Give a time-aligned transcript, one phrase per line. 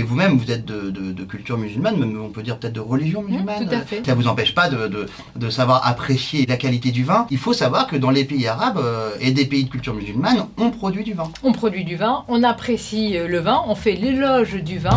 [0.00, 2.80] Et vous-même, vous êtes de, de- de culture musulmane, même on peut dire peut-être de
[2.80, 3.68] religion musulmane.
[3.68, 4.00] tout à fait.
[4.06, 7.26] Ça vous empêche pas de, savoir apprécier la qualité du vin.
[7.30, 10.46] Il faut savoir que dans les pays arabes euh, et des pays de culture musulmane,
[10.56, 11.24] on produit du vin.
[11.42, 14.96] On produit du vin, on apprécie euh, le vin, on fait l'éloge du vin.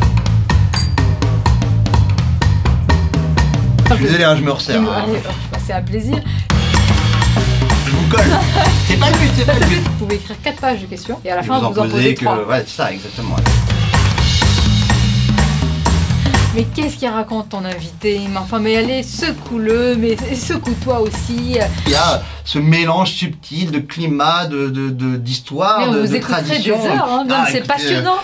[3.89, 4.81] Je suis désolé, hein, je me resserre.
[4.81, 5.05] hein.
[5.65, 6.15] C'est un plaisir.
[7.87, 8.23] Je vous colle.
[8.87, 9.81] C'est pas le but, c'est pas le but.
[9.83, 12.15] Vous pouvez écrire 4 pages de questions et à la Et fin vous, en posez
[12.15, 12.23] que.
[12.23, 12.47] 3.
[12.47, 13.35] Ouais, c'est ça, exactement.
[16.55, 21.57] Mais qu'est-ce qu'il raconte ton invité Mais enfin, mais allez, secoue-le, mais secoue-toi aussi.
[21.87, 26.19] Il y a ce mélange subtil de climat, de de- de- d'histoire, de, de des
[26.19, 26.75] tradition.
[26.85, 28.17] heures, hein, Ah, c'est passionnant.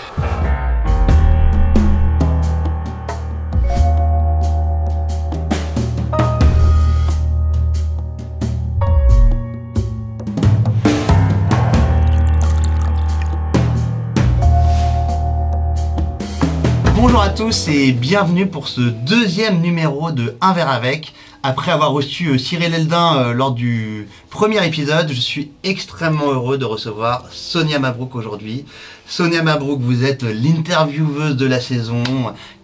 [17.02, 21.14] Bonjour à tous et bienvenue pour ce deuxième numéro de Un verre avec.
[21.42, 26.58] Après avoir reçu euh, Cyril Eldin euh, lors du premier épisode, je suis extrêmement heureux
[26.58, 28.66] de recevoir Sonia Mabrouk aujourd'hui.
[29.06, 32.02] Sonia Mabrouk, vous êtes l'intervieweuse de la saison,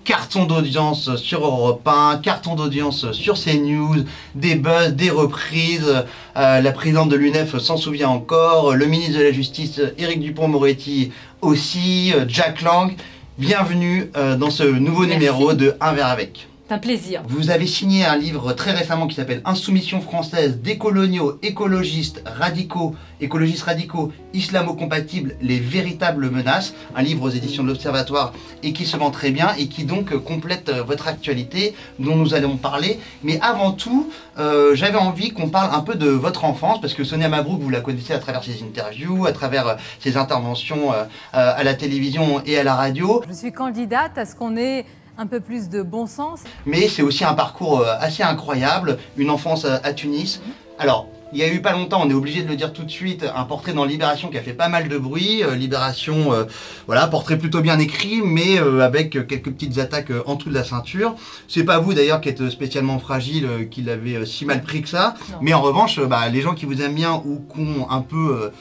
[0.05, 6.05] carton d'audience sur Europe 1, carton d'audience sur CNews, des buzz, des reprises.
[6.37, 11.11] Euh, la présidente de l'UNEF s'en souvient encore, le ministre de la Justice Éric Dupont-Moretti
[11.41, 12.95] aussi, Jack Lang.
[13.39, 15.19] Bienvenue euh, dans ce nouveau Merci.
[15.19, 16.49] numéro de Un verre avec.
[16.69, 17.23] C'est un plaisir.
[17.29, 23.63] Vous avez signé un livre très récemment qui s'appelle Insoumission française, décoloniaux, écologistes, radicaux, écologistes
[23.63, 26.75] radicaux, islamo-compatibles, les véritables menaces.
[26.97, 28.33] Un livre aux éditions de l'Observatoire
[28.65, 32.35] et qui se vend très bien et qui donc complète euh, votre actualité dont nous
[32.35, 32.99] allons parler.
[33.23, 37.05] Mais avant tout, euh, j'avais envie qu'on parle un peu de votre enfance parce que
[37.05, 40.93] Sonia Mabrouk, vous la connaissez à travers ses interviews, à travers euh, ses interventions
[41.33, 43.23] à la télévision et à la radio.
[43.29, 44.85] Je suis candidate à ce qu'on ait
[45.19, 46.41] un peu plus de bon sens.
[46.65, 50.41] mais c'est aussi un parcours euh, assez incroyable, une enfance à, Tunis.
[50.79, 52.91] Alors, il y a eu pas longtemps, on est obligé de le dire tout de
[52.91, 55.43] suite, un portrait dans Libération qui a fait pas mal de bruit.
[55.43, 56.45] Euh, Libération, euh,
[56.87, 60.63] voilà, portrait plutôt bien écrit, mais euh, avec quelques petites attaques en dessous de la
[60.63, 61.17] ceinture.
[61.49, 65.15] C'est pas vous d'ailleurs qui êtes spécialement fragile, qui l'avez si mal pris que ça.
[65.33, 65.39] Non.
[65.41, 68.53] Mais en revanche, bah, les gens qui vous aiment bien ou qui ont un peu,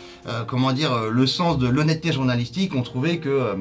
[0.47, 3.55] comment dire, le sens de l'honnêteté journalistique ont trouvé que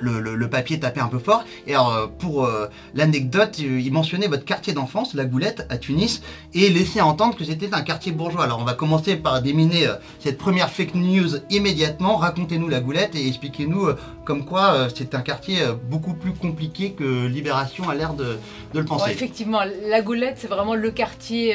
[0.00, 1.44] le, papier tapait un peu fort.
[1.66, 5.76] Et alors, euh, pour euh, l'anecdote, euh, il mentionnait votre quartier d'enfance, la Goulette, à
[5.76, 6.22] Tunis,
[6.54, 8.44] et laissait entendre que c'était un quartier bourgeois.
[8.44, 9.88] Alors, on va commencer par déminer
[10.20, 12.16] cette première fake news immédiatement.
[12.16, 13.88] Racontez-nous la Goulette et expliquez-nous
[14.24, 15.58] comme quoi c'est un quartier
[15.90, 18.38] beaucoup plus compliqué que Libération a l'air de,
[18.74, 19.10] le penser.
[19.10, 21.54] effectivement, la Goulette, c'est vraiment le quartier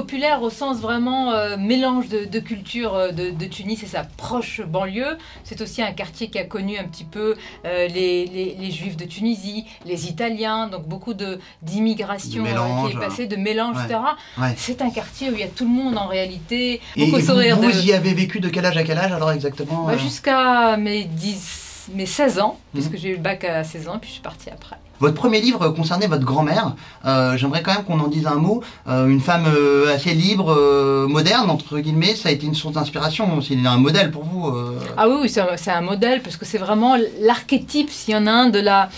[0.00, 4.02] populaire au sens vraiment euh, mélange de, de culture euh, de, de Tunis et sa
[4.04, 5.16] proche banlieue.
[5.44, 8.96] C'est aussi un quartier qui a connu un petit peu euh, les, les- les Juifs
[8.96, 11.14] de Tunisie, les Italiens, donc beaucoup
[11.62, 13.84] d'immigration euh, qui est passée, de mélange, ouais.
[13.84, 14.00] etc.
[14.38, 14.54] Ouais.
[14.56, 17.82] C'est un quartier où il y a tout le monde en réalité, Et, vous, de...
[17.86, 21.90] y avez vécu de quel âge à quel âge alors exactement Bah, Jusqu'à mes 10,
[21.94, 22.80] mes 16 ans, Mhm.
[22.82, 24.76] puisque j'ai eu le bac à 16 ans, puis je suis partie après.
[25.04, 26.76] Votre premier livre concernait votre grand-mère.
[27.04, 28.62] Euh, J'aimerais quand même qu'on en dise un mot.
[28.88, 30.56] Euh, une femme euh, assez libre,
[31.10, 32.14] moderne, entre guillemets.
[32.14, 33.38] Ça a été une source d'inspiration.
[33.42, 34.50] C'est un modèle pour vous.
[34.96, 38.48] Ah oui, c'est un modèle parce que c'est vraiment l'archétype, s'il y en a un,
[38.48, 38.88] de la,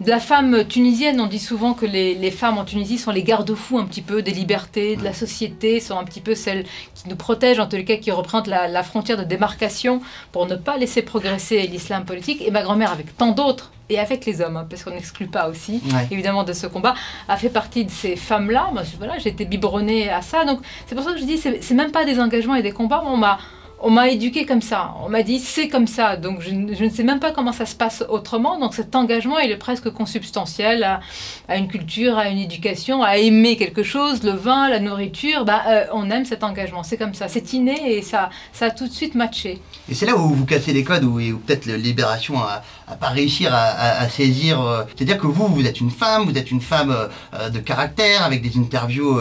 [0.00, 1.20] de la femme tunisienne.
[1.20, 4.22] On dit souvent que les, les femmes en Tunisie sont les garde-fous un petit peu
[4.22, 7.76] des libertés, de la société, sont un petit peu celles qui nous protègent, en tous
[7.76, 10.00] les cas qui représentent la, la frontière de démarcation
[10.32, 12.42] pour ne pas laisser progresser l'islam politique.
[12.42, 15.48] Et ma grand-mère, avec tant d'autres, et avec les hommes, hein, parce qu'on n'exclut pas
[15.48, 16.06] aussi, Ouais.
[16.12, 16.94] évidemment de ce combat,
[17.28, 18.70] a fait partie de ces femmes-là.
[18.72, 20.44] Moi, voilà, j'ai été biberonnée à ça.
[20.44, 22.70] Donc c'est pour ça que je dis, c'est c'est même pas des engagements et des
[22.70, 23.02] combats.
[23.04, 23.38] On m'a
[23.82, 24.94] on m'a éduqué comme ça.
[25.04, 26.16] On m'a dit c'est comme ça.
[26.16, 28.58] Donc je, je ne sais même pas comment ça se passe autrement.
[28.58, 31.00] Donc cet engagement, il est presque consubstantiel à,
[31.48, 35.44] à une culture, à une éducation, à aimer quelque chose, le vin, la nourriture.
[35.44, 36.82] Bah, euh, on aime cet engagement.
[36.82, 37.28] C'est comme ça.
[37.28, 39.60] C'est inné et ça, ça a tout de suite matché.
[39.88, 42.96] Et c'est là où vous cassez les codes, où, où peut-être la Libération a, a
[42.96, 44.60] pas réussi à, à- à saisir.
[44.60, 47.58] euh, C'est-à-dire que vous, vous êtes une femme, vous êtes une femme euh, euh, de
[47.58, 49.18] caractère, avec des interviews,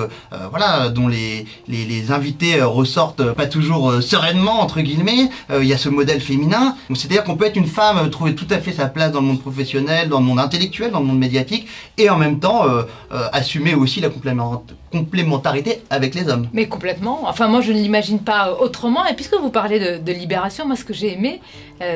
[0.49, 5.29] voilà, dont les, les, invités ressortent pas toujours sereinement entre guillemets.
[5.51, 6.75] Il y a ce modèle féminin.
[6.95, 9.41] C'est-à-dire qu'on peut être une femme, trouver tout à fait sa place dans le monde
[9.41, 11.67] professionnel, dans le monde intellectuel, dans le monde médiatique,
[11.97, 12.63] et en même temps
[13.33, 16.47] assumer aussi la complément- complémentarité avec les hommes.
[16.53, 17.21] Mais complètement.
[17.25, 19.05] Enfin, moi, je ne l'imagine pas autrement.
[19.07, 21.41] Et puisque vous parlez de, de libération, moi, ce que j'ai aimé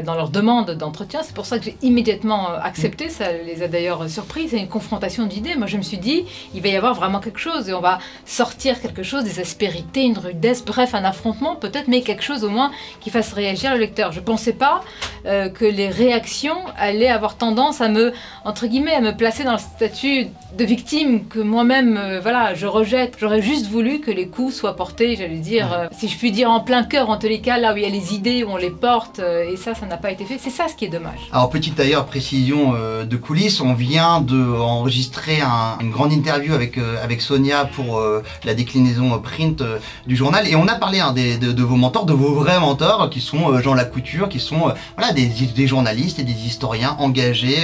[0.06, 3.10] dans leur demande d'entretien, c'est pour ça que j'ai immédiatement euh, accepté.
[3.10, 4.50] Ça les a d'ailleurs surpris.
[4.50, 5.56] C'est une confrontation d'idées.
[5.56, 8.00] Moi, je me suis dit, il va y avoir vraiment quelque chose et on va
[8.26, 12.50] sortir quelque chose, des aspérités, une rudesse, bref, un affrontement peut-être, mais quelque chose au
[12.50, 14.12] moins qui fasse réagir le lecteur.
[14.12, 14.82] Je pensais pas
[15.26, 18.14] euh, que les réactions allaient avoir tendance à me,
[18.46, 20.28] entre guillemets, à me placer dans le statut
[20.58, 23.16] de victime que moi-même, euh, voilà, je rejette.
[23.20, 26.52] J'aurais juste voulu que les coups soient portés, j'allais dire, euh, si je puis dire,
[26.52, 28.50] en plein cœur, en tous les cas, là où il y a les idées, où
[28.50, 30.38] on les porte, euh, et ça, ça n'a pas été fait.
[30.38, 31.20] C'est ça ce qui est dommage.
[31.32, 36.54] Alors petite d'ailleurs précision euh, de coulisses, on vient de enregistrer un- une grande interview
[36.54, 39.64] avec euh, avec Sonia pour euh, la déclinaison print
[40.08, 43.10] du journal et on a parlé hein, de, de vos mentors, de vos vrais mentors
[43.12, 47.62] qui sont Jean Lacouture, qui sont voilà des, journalistes et des historiens engagés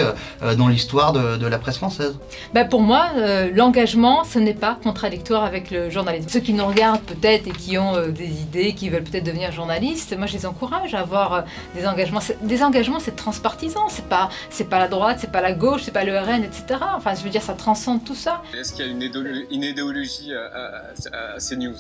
[0.58, 2.14] dans l'histoire de, de la presse française.
[2.54, 3.08] Ben, pour moi,
[3.54, 6.30] l'engagement, ce n'est pas contradictoire avec le journalisme.
[6.30, 10.16] Ceux qui nous regardent peut-être et qui ont des idées, qui veulent peut-être devenir journalistes,
[10.18, 11.44] moi je les encourage à avoir
[11.76, 12.20] des engagements.
[12.44, 13.69] Des engagements, c'est transpartisan.
[13.90, 16.80] C'est pas, c'est pas la droite, c'est pas la gauche, c'est pas le RN, etc.
[16.96, 18.42] Enfin, je veux dire, ça transcende tout ça.
[18.58, 21.76] Est-ce qu'il y a une, idéolo- une idéologie à, à, à- à ces news?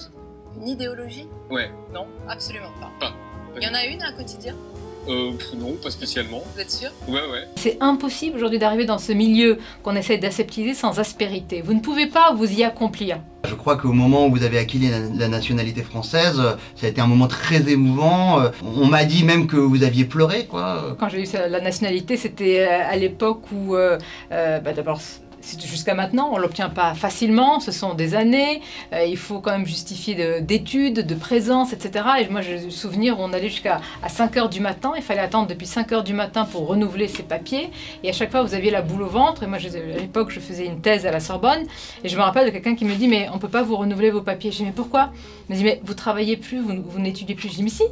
[0.57, 1.27] Une idéologie?
[1.50, 1.71] Ouais.
[1.94, 2.89] Non, absolument pas.
[3.00, 3.13] Pas.
[3.56, 4.56] Il y en a une à un quotidien?
[5.07, 6.43] Euh, non, pas spécialement.
[6.53, 6.89] Vous êtes sûr?
[7.07, 7.47] Ouais, ouais.
[7.55, 11.61] C'est impossible aujourd'hui d'arriver dans ce milieu qu'on essaie d'aseptiser sans aspérité.
[11.61, 13.19] Vous ne pouvez pas vous y accomplir.
[13.47, 16.89] Je crois qu'au moment où vous avez acquis la, la nationalité française, euh, ça a
[16.89, 18.41] été un moment très émouvant.
[18.41, 20.95] Euh, On m'a dit même que vous aviez pleuré, quoi.
[20.99, 23.97] Quand j'ai eu la nationalité, c'était euh, à l'époque où, euh,
[24.29, 24.99] bah, d'abord,
[25.65, 28.61] jusqu'à maintenant, on l'obtient pas facilement, ce sont des années,
[28.93, 32.05] euh, il faut quand même justifier de- d'études, de, présence, etc.
[32.21, 35.19] Et moi, le souvenir où on allait jusqu'à à 5 heures du matin, il fallait
[35.21, 37.69] attendre depuis 5 heures du matin pour renouveler ses papiers,
[38.03, 40.29] et à chaque fois, vous aviez la boule au ventre, et moi, je- à l'époque,
[40.31, 41.65] je faisais une thèse à la Sorbonne,
[42.03, 44.11] et je me rappelle de quelqu'un qui me dit, mais on peut pas vous renouveler
[44.11, 44.51] vos papiers.
[44.51, 45.11] Je dis, mais pourquoi?
[45.49, 47.49] Il me dit, mais vous travaillez plus, vous, vous n'étudiez plus.
[47.49, 47.83] Je dis, mais si,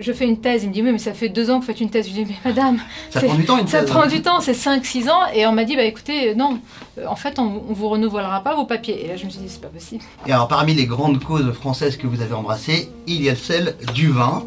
[0.00, 0.62] je fais une thèse.
[0.64, 2.08] Il me dit, oui, mais ça fait deux ans que vous faites une thèse.
[2.08, 2.78] Je lui dis, mais madame,
[3.10, 3.90] Ça prend du temps une ça thèse.
[3.90, 5.20] prend du temps, c'est 5-6 ans.
[5.34, 6.58] Et on m'a dit, bah écoutez, euh, non,
[6.98, 9.04] euh, en fait, on, on vous renouvellera pas vos papiers.
[9.04, 10.02] Et là, je me suis dit, c'est pas possible.
[10.26, 13.76] Et alors parmi les grandes causes françaises que vous avez embrassées, il y a celle
[13.94, 14.44] du vin.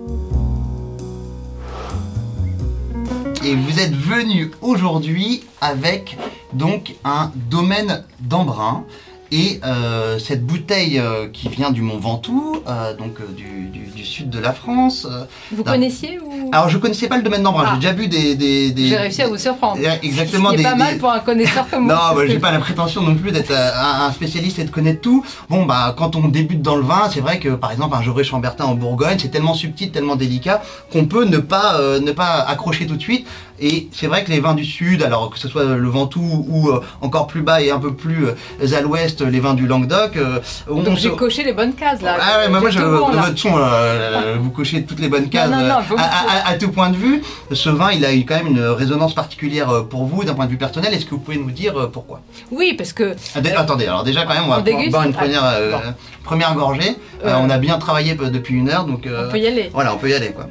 [3.43, 6.17] Et vous êtes venu aujourd'hui avec
[6.53, 8.85] donc un domaine d'Embrun.
[9.31, 13.87] Et euh, cette bouteille euh, qui vient du Mont Ventoux, euh, donc euh, du, du-
[13.87, 15.07] du sud de la France.
[15.09, 15.71] euh, Vous Non.
[15.71, 16.49] connaissiez ou?
[16.51, 17.71] Alors je connaissais pas le domaine d'Embrun, Ah.
[17.73, 18.35] j'ai déjà vu des...
[18.35, 19.79] des, des- J'ai réussi à vous surprendre.
[20.03, 22.15] Exactement, Ce qui est des, pas mal pour un connaisseur comme non, vous.
[22.17, 25.01] bah, j'ai pas la prétention non plus d'être euh, un, un spécialiste et de connaître
[25.01, 25.25] tout.
[25.49, 28.23] Bon, bah, quand on débute dans le vin, c'est vrai que, par exemple, un Gevrey
[28.23, 30.61] Chambertin en Bourgogne, c'est tellement subtil, tellement délicat,
[30.91, 33.25] qu'on peut ne pas, euh, ne pas accrocher tout de suite.
[33.59, 36.69] Et c'est vrai que les vins du sud, alors que ce soit le Ventoux ou
[36.69, 40.39] euh, encore plus bas et un peu plus à l'ouest, les vins du Languedoc, euh,
[40.69, 42.17] on Donc se- j'ai coché les bonnes cases là.
[42.19, 45.49] ah ouais, moi, je, bon, de votre son, euh, vous cochez toutes les bonnes cases
[45.49, 47.21] non, euh, non, faut- à, à- à tout point de vue.
[47.51, 50.45] Ce vin, il a eu quand même une résonance particulière euh, pour vous, d'un point
[50.45, 50.93] de vue personnel.
[50.93, 52.21] Est-ce que vous pouvez nous dire euh, pourquoi?
[52.51, 55.19] Oui, parce que Ah, Attendez, alors déjà quand même, on va On boire une Ah,
[55.21, 55.77] première, euh, bon.
[56.23, 56.95] première gorgée.
[57.23, 57.35] Euh, Euh.
[57.39, 59.69] on a bien travaillé euh, depuis une heure, donc euh, on peut y aller.
[59.73, 60.45] voilà, on peut y aller quoi.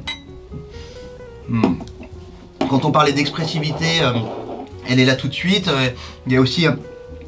[1.47, 1.75] Hmm.
[2.69, 4.11] Quand on parlait d'expressivité, euh,
[4.89, 5.67] elle est là tout de suite.
[5.67, 5.89] Euh,
[6.27, 6.71] Il y a aussi, euh,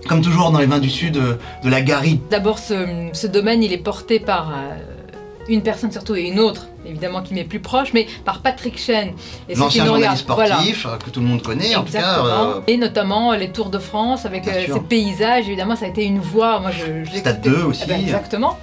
[0.07, 2.19] comme toujours dans les vins du sud, euh, de la garrigue.
[2.29, 4.77] D'abord, ce, ce domaine, il est porté par euh,
[5.49, 9.09] une personne surtout et une autre, évidemment qui m'est plus proche, mais par Patrick Chen.
[9.09, 10.55] Et ceux qui L'ancien nous journaliste regardent, voilà.
[10.55, 12.25] sportif euh, que tout le monde connaît, en tout cas.
[12.25, 16.03] Euh, Et notamment les Tours de France avec euh, ces paysages, évidemment, ça a été
[16.05, 16.59] une voix.
[16.59, 17.61] Moi, je, je Stade l'écoutais.
[17.61, 17.81] 2 aussi.
[17.85, 18.57] Eh ben, exactement.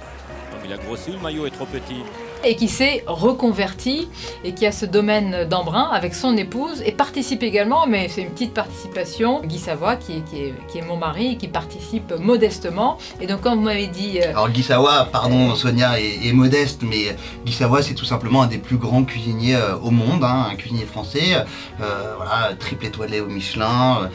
[0.67, 2.01] Il a grossi, le maillot est trop petit.
[2.47, 4.07] Et qui s'est reconverti
[4.43, 8.29] et qui a ce domaine d'Embrun avec son épouse et participe également, mais c'est une
[8.29, 12.13] petite participation, Guy Savoie, qui est, qui est, qui est mon mari et qui participe
[12.19, 12.99] modestement.
[13.19, 14.19] Et donc, quand vous m'avez dit.
[14.21, 17.15] euh, Alors Guy Savoie, pardon Sonia, est, est modeste, mais
[17.47, 20.55] Guy Savoie c'est tout simplement un des plus grands cuisiniers euh, au monde, hein, un
[20.55, 21.35] cuisinier français,
[21.81, 24.09] euh, voilà, triple étoilé au Michelin,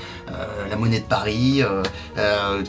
[0.70, 1.62] la monnaie de Paris,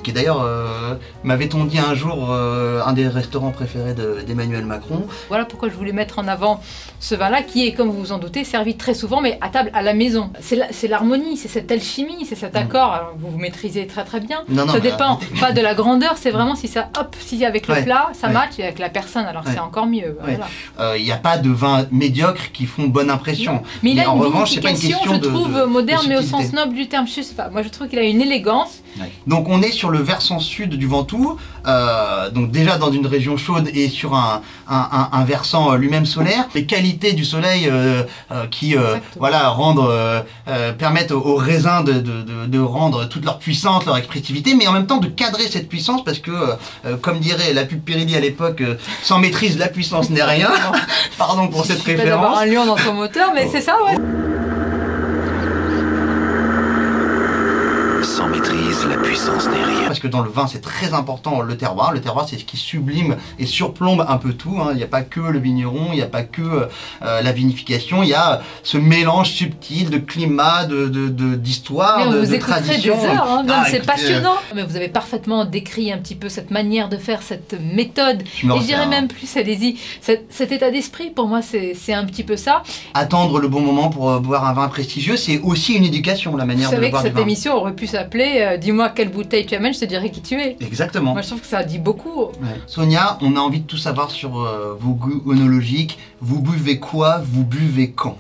[0.04, 5.06] qui d'ailleurs, euh, m'avait-on dit un jour, un des restaurants préférés de- d'Emmanuel Macron.
[5.30, 6.62] Voilà pourquoi je voulais mettre en avant
[7.00, 9.70] ce vin-là, qui est, comme vous vous en doutez, servi très souvent, mais à table
[9.74, 10.32] à la maison.
[10.40, 12.92] C'est l'harmonie, c'est cette alchimie, c'est cet accord.
[12.94, 14.40] Alors, vous vous maîtrisez très très bien.
[14.48, 14.56] Mm.
[14.56, 15.40] Non, non, ça dépend arrêtez.
[15.40, 18.28] pas de la grandeur, c'est vraiment si ça, hop, si avec le Ouais, plat, ça
[18.28, 18.34] ouais.
[18.34, 19.52] match, et avec la personne, alors Ouais.
[19.54, 20.18] c'est encore mieux.
[20.22, 20.48] Voilà.
[20.80, 23.62] Euh, Il n'y a pas de vins médiocres qui font bonne impression.
[23.84, 25.60] Mais il Mais a en une revanche, c'est pas une question je de- trouve, de-
[25.62, 27.08] de moderne, mais au sens noble du terme.
[27.08, 27.50] Je sais pas.
[27.50, 29.12] Moi, je trouve qu'il a une élégance Ouais.
[29.28, 33.38] Donc on est sur le versant sud du Ventoux, euh, donc déjà dans une région
[33.38, 36.46] chaude et sur un, un, un- un versant euh, lui-même solaire.
[36.56, 41.84] Les qualités du soleil euh, euh, qui euh, voilà, rendent, euh, euh, permettent aux, raisins
[41.86, 45.08] de, de, de, de rendre toute leur puissance, leur expressivité, mais en même temps de
[45.08, 46.32] cadrer cette puissance parce que,
[47.02, 50.50] comme dirait la pub Pirelli à l'époque, euh, sans maîtrise la puissance n'est rien.
[51.18, 52.40] Pardon pour cette référence.
[52.40, 53.96] un lion dans ton moteur, mais c'est ça, ouais.
[58.04, 58.28] Sans
[59.50, 59.88] n'est rien.
[59.88, 61.92] Parce que dans le vin, c'est très important le terroir.
[61.94, 64.58] Le terroir, c'est ce qui sublime et surplombe un peu tout.
[64.60, 64.70] hein.
[64.72, 68.04] Il n'y a pas que le vigneron, il n'y a pas que euh, la vinification.
[68.04, 72.38] Il y a ce mélange subtil de climat, de de- de- d'histoire, de, vous de
[72.40, 72.96] tradition.
[73.06, 74.36] hein, Ah, c'est passionnant.
[74.56, 78.24] Mais vous avez parfaitement décrit un petit peu cette manière de faire, cette méthode.
[78.36, 82.06] je Et je dirais même plus, allez-y, cet, cet état d'esprit, pour moi, c'est un
[82.06, 82.64] petit peu ça.
[82.94, 86.44] Attendre le bon moment pour euh, boire un vin prestigieux, c'est aussi une éducation, la
[86.44, 87.22] Vous manière de savez que boire du cette vin.
[87.22, 90.58] émission aurait pu s'appeler euh, Dis-moi quelle bouteille tu amènes, je te qui tu es.
[90.62, 91.14] Exactement.
[91.14, 92.26] Moi, je trouve que ça dit beaucoup.
[92.26, 92.60] Ouais.
[92.68, 95.98] Sonia, on a envie de tout savoir sur euh, vos goûts onologiques.
[96.22, 97.22] Vous buvez quoi?
[97.24, 98.18] Vous buvez quand?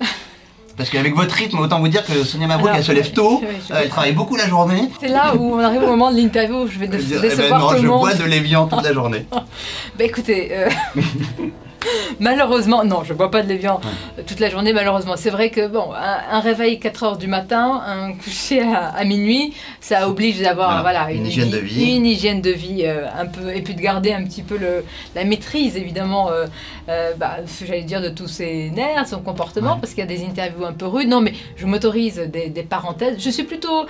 [0.76, 3.72] Parce qu'avec votre rythme, autant vous dire que Sonia Mabrouk, elle se lève tôt, je-
[3.72, 4.90] euh, elle travaille beaucoup la journée.
[5.00, 7.12] C'est là où on arrive au moment de l'interview où je vais Elle dé- dit,
[7.12, 8.00] eh ben décevoir non, tout je le monde.
[8.00, 9.26] bois de l'évian toute la journée.
[9.98, 10.68] Bah écoutez, euh,
[12.20, 13.80] malheureusement, non, je bois pas de Lévian
[14.18, 15.14] euh, toute la journée, malheureusement.
[15.16, 19.04] C'est vrai que, bon, un, un réveil 4 heures du matin, un coucher à, à
[19.04, 21.96] minuit, ça oblige d'avoir Voilà, voilà, une une, hygiène de vie.
[21.96, 24.84] Une hygiène de vie euh, un peu, et puis de garder un petit peu le,
[25.14, 26.46] la maîtrise, évidemment, euh,
[26.88, 27.36] euh, bah,
[27.66, 29.78] j'allais dire, de tous ses nerfs, son comportement, Ouais.
[29.80, 31.08] parce qu'il y a des interviews un peu rudes.
[31.08, 33.16] Non, mais je m'autorise des, des parenthèses.
[33.18, 33.86] Je suis plutôt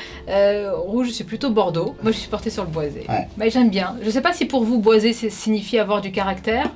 [0.86, 1.94] rouge, je suis plutôt Bordeaux.
[2.02, 3.04] Moi, je suis portée sur le boisé.
[3.08, 3.28] Ouais.
[3.36, 3.96] Mais j'aime bien.
[4.00, 6.70] Je ne sais pas si pour vous, boisé, signifie avoir du caractère.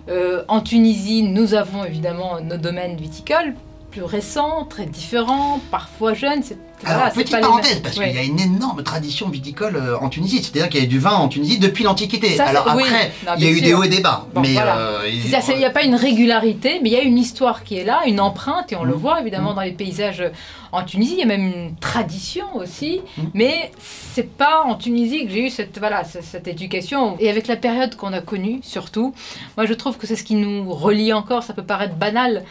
[0.49, 3.55] En Tunisie, nous avons évidemment nos domaines viticoles
[3.91, 6.43] plus récents, très différents, parfois jeunes.
[6.43, 10.09] C'est, Alors, voilà, petite parenthèse, parce qu'il y a une énorme tradition viticole euh, en
[10.09, 10.43] Tunisie.
[10.43, 12.39] C'est-à-dire qu'il y a du vin en Tunisie depuis l'Antiquité.
[12.41, 12.85] Alors oui.
[12.85, 13.65] après, Non, il y a eu sûr.
[13.67, 14.27] des hauts et des bas.
[14.35, 14.77] Bon, mais voilà.
[14.79, 17.85] euh, il- n'y a pas une régularité, mais il y a une histoire qui est
[17.85, 19.01] là, une empreinte, et on le Mhm.
[19.01, 19.57] voit évidemment Mhm.
[19.57, 20.23] dans les paysages
[20.71, 21.15] en Tunisie.
[21.15, 23.31] Il y a même une tradition aussi, Mhm.
[23.35, 23.73] mais
[24.13, 27.17] c'est pas en Tunisie que j'ai eu cette, voilà, ce- cette éducation.
[27.19, 29.15] Et avec la période qu'on a connue, surtout,
[29.57, 31.43] moi je trouve que c'est ce qui nous relie encore.
[31.43, 32.45] Ça peut paraître banal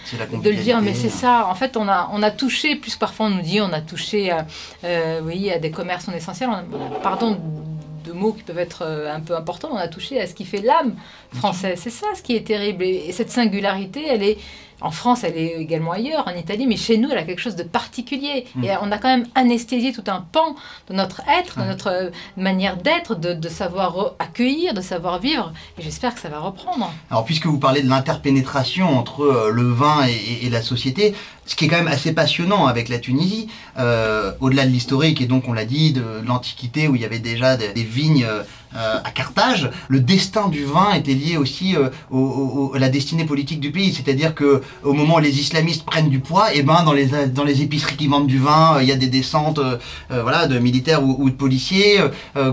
[0.44, 1.48] de le dire, mais c'est ça.
[1.50, 4.17] En fait, on a, on a touché, plus parfois on nous dit, on a touché
[4.32, 4.46] à,
[4.84, 6.14] euh, oui, à des commerces on
[6.52, 7.38] a- pardon
[8.06, 10.46] de mots qui peuvent être euh, un peu importants, on a touché à ce qui
[10.46, 10.96] fait l'âme
[11.34, 11.80] française.
[11.84, 12.84] C'est ça ce qui est terrible.
[12.84, 14.38] Et, et cette singularité, elle est.
[14.80, 17.56] En France, elle est également ailleurs, en Italie, mais chez nous, elle a quelque chose
[17.56, 18.46] de particulier.
[18.54, 18.64] Mm.
[18.64, 20.56] Et on a quand même anesthésié tout un pan
[20.88, 25.52] de notre être, de notre euh, manière d'être, de, de savoir accueillir, de savoir vivre.
[25.80, 26.94] Et j'espère que ça va reprendre.
[27.10, 31.16] Alors, puisque vous parlez de l'interpénétration entre le vin et, et- et la société,
[31.48, 33.48] ce qui est quand même assez passionnant avec la Tunisie,
[33.80, 37.20] euh, au-delà de l'historique, et donc on l'a dit, de l'Antiquité où il y avait
[37.20, 38.26] déjà des, vignes
[38.76, 42.90] euh, à Carthage, le destin du vin était lié aussi euh, au- au- à la
[42.90, 43.94] destinée politique du pays.
[43.94, 47.46] C'est-à-dire que au moment où les islamistes prennent du poids, et ben dans les dans
[47.46, 49.78] les épiceries qui vendent du vin, euh, il y a des descentes euh,
[50.12, 52.00] euh, voilà de militaires ou, de policiers.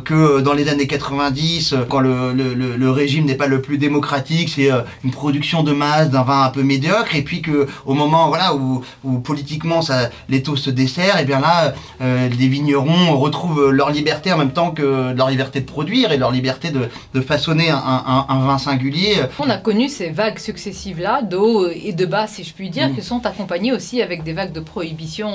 [0.04, 3.60] que dans les années 90, euh, quand le, le, le- le régime n'est pas le
[3.60, 4.70] plus démocratique, c'est
[5.02, 8.54] une production de masse d'un vin un peu médiocre, et puis que au moment voilà
[8.54, 13.70] où, où politiquement ça, les taux se desserrent, et bien là euh, les vignerons retrouvent
[13.70, 17.20] leur liberté en même temps que leur liberté de produire et leur liberté de, de
[17.20, 19.16] façonner un, un- un vin singulier.
[19.38, 22.88] On a connu ces vagues successives-là, de haut et de bas, si je puis dire,
[22.88, 22.94] Mm.
[22.94, 25.30] qui sont accompagnées aussi avec des vagues de prohibition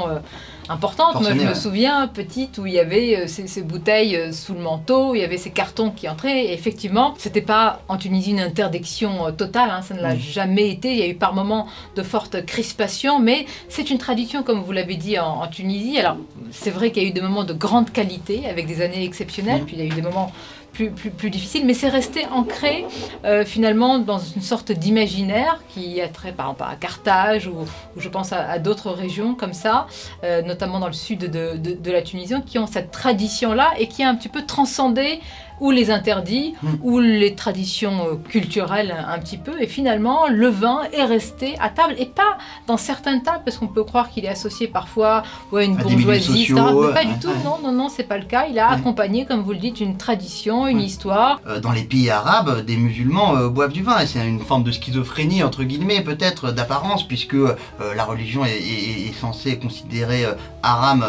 [0.69, 1.19] importantes.
[1.21, 4.53] Moi, je me souviens, petite, où il y avait euh, ces, ces bouteilles euh, sous
[4.53, 6.45] le manteau, il y avait ces cartons qui entraient.
[6.45, 10.19] Et effectivement, c'était pas en Tunisie une interdiction euh, totale, hein, ça ne l'a Mm.
[10.19, 10.91] jamais été.
[10.91, 14.71] Il y a eu par moments de fortes crispations, mais c'est une tradition, comme vous
[14.71, 15.97] l'avez dit, en, en Tunisie.
[15.99, 16.17] Alors,
[16.51, 19.63] c'est vrai qu'il y a eu des moments de grande qualité, avec des années exceptionnelles,
[19.63, 19.65] Mm.
[19.65, 20.31] puis il y a eu des moments
[20.73, 22.85] plus, difficiles, mais c'est resté ancré
[23.25, 27.53] euh, finalement dans une sorte d'imaginaire qui a trait par exemple à Carthage ou,
[27.97, 29.87] je pense à, d'autres régions comme ça,
[30.23, 33.87] euh, notamment dans le sud de, de- de la Tunisie, qui ont cette tradition-là et
[33.87, 35.19] qui a un petit peu transcendé
[35.59, 36.67] ou les interdits Mm.
[36.81, 39.61] ou les traditions euh, culturelles un petit peu.
[39.61, 42.37] Et finalement, le vin est resté à table et pas
[42.67, 45.83] dans certaines tables parce qu'on peut croire qu'il est associé parfois ouais, à une À
[45.83, 46.59] bourgeoisie, etc.
[46.59, 47.29] sociaux, Mais pas du tout.
[47.45, 48.45] Non, non, non, c'est pas le cas.
[48.49, 51.39] Il a accompagné, comme vous le dites, une tradition, une histoire.
[51.47, 54.63] Euh, dans les pays arabes, des musulmans euh, boivent du vin et c'est une forme
[54.63, 57.55] de schizophrénie entre guillemets peut-être d'apparence puisque euh,
[57.95, 61.05] la religion est, est- est censée considérer euh, haram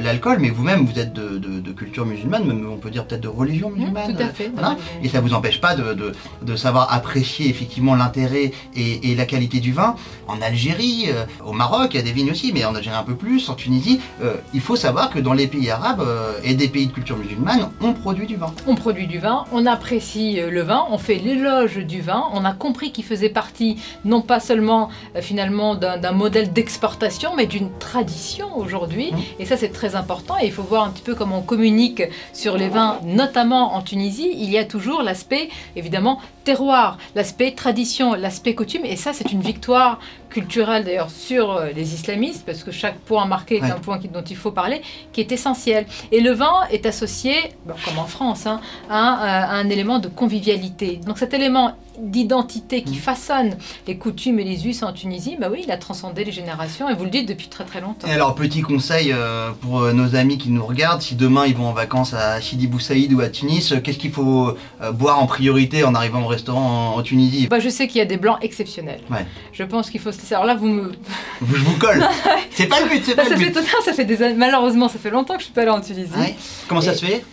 [0.00, 3.20] l'alcool, mais vous-même vous êtes de, de- de culture musulmane, même on peut dire peut-être
[3.22, 4.16] de religion musulmane.
[4.16, 4.50] tout à fait.
[4.52, 4.76] Voilà.
[5.02, 6.12] Et ça vous empêche pas de, de-
[6.42, 9.94] de savoir apprécier effectivement l'intérêt et, et la qualité du vin.
[10.28, 13.02] En Algérie, euh, au Maroc, il y a des vignes aussi, mais en Algérie un
[13.02, 16.54] peu plus, en Tunisie, euh, il faut savoir que dans les pays arabes euh, et
[16.54, 18.52] des pays de culture musulmane, on produit du vin.
[18.66, 22.52] On produit du vin, on apprécie le vin, on fait l'éloge du vin, on a
[22.52, 24.88] compris qu'il faisait partie non pas seulement
[25.20, 29.12] finalement d'un d'un modèle d'exportation, mais d'une tradition aujourd'hui.
[29.12, 29.40] Mmh.
[29.40, 32.02] Et ça c'est très important et il faut voir un petit peu comment on communique
[32.32, 34.30] sur les vins, notamment en Tunisie.
[34.34, 38.84] Il y a toujours l'aspect évidemment terroir, l'aspect tradition, l'aspect coutume.
[38.84, 39.98] Et ça c'est une victoire
[40.32, 43.70] culturelle d'ailleurs sur euh, les islamistes, parce que chaque point marqué est Ouais.
[43.70, 44.80] un point qui- dont il faut parler,
[45.12, 45.86] qui est essentiel.
[46.10, 47.34] Et le vin est associé,
[47.66, 48.60] bon, comme en France, hein,
[48.90, 50.98] à, à un élément de convivialité.
[51.06, 53.00] Donc cet élément d'identité qui Mm.
[53.00, 56.88] façonne les coutumes et les us en Tunisie, bah oui, il a transcendé les générations,
[56.88, 58.08] et vous le dites depuis très très longtemps.
[58.08, 61.54] Et alors, petit conseil euh, pour euh, nos amis qui nous regardent, si demain ils
[61.54, 64.90] vont en vacances à Sidi Bou Saïd ou à Tunis, euh, qu'est-ce qu'il faut euh,
[64.92, 67.46] boire en priorité en arrivant au restaurant en, en Tunisie?
[67.48, 69.00] Bah, je sais qu'il y a des blancs exceptionnels.
[69.10, 69.26] Ouais.
[69.52, 70.21] Je pense qu'il faut se.
[70.30, 70.92] Alors là, vous me.
[71.40, 72.02] Je vous colle
[72.50, 74.22] C'est pas le but, c'est Là, pas ça le fait, but tout- ça fait des
[74.22, 76.10] années- Malheureusement, ça fait longtemps que je suis pas allée en Tunisie.
[76.16, 76.34] Ouais.
[76.68, 77.24] Comment ça se fait?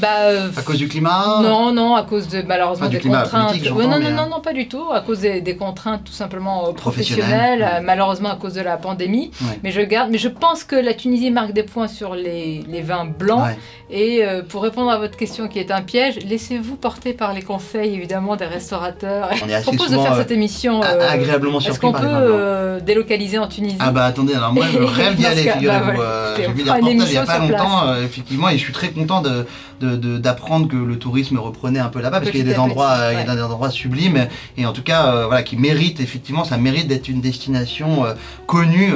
[0.00, 3.22] Bah, euh, À cause du climat Non, non, à cause de malheureusement Enfin, des climat
[3.22, 3.54] contraintes.
[3.70, 4.84] Ouais, non, non, euh, non, non, pas du tout.
[4.92, 7.60] À cause des, des contraintes tout simplement euh, Professionnelles.
[7.60, 7.68] Ouais.
[7.78, 9.30] euh, malheureusement à cause de la pandémie.
[9.42, 9.58] Ouais.
[9.62, 12.80] Mais je garde, mais je pense que la Tunisie marque des points sur les, les
[12.82, 13.44] vins blancs.
[13.90, 17.42] Et euh, pour répondre à votre question qui est un piège, laissez-vous porter par les
[17.42, 19.28] conseils évidemment des restaurateurs.
[19.42, 20.80] On est Je assez propose de faire cette émission.
[20.82, 23.76] agréablement Est-ce qu'on peut délocaliser en Tunisie?
[23.78, 26.02] Ah bah attendez, alors moi je rêve d'y aller, bah figurez-vous.
[26.36, 29.20] J'ai vu des reportages il y a pas longtemps, effectivement, et je suis très content
[29.20, 29.46] de-
[29.84, 33.12] d'apprendre que le tourisme reprenait un peu là-bas, parce qu'il y a des endroits, euh,
[33.12, 33.36] il y a ouais.
[33.36, 37.08] des endroits sublimes, et en tout cas, euh, voilà, qui méritent, effectivement, ça mérite d'être
[37.08, 38.14] une destination euh,
[38.46, 38.92] connue